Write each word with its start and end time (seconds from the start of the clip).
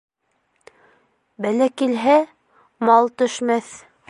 Бәлә 1.47 1.67
килһә, 1.83 2.19
мал 2.91 3.15
төшмәҫ. 3.23 3.75